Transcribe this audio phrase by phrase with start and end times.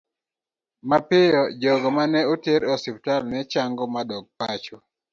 [0.89, 4.77] Mapiyo, jogo ma ne oter e osiptal ne chango ma dok pacho.